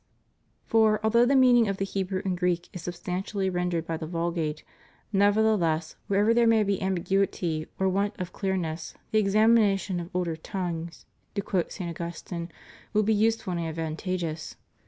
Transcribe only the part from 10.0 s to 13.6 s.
older tongues," ^ to quote St. Augustine, will be useful and